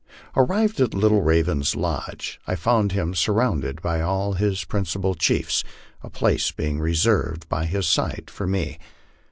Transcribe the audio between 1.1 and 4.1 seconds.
Raven's lodge, I found him surrounded by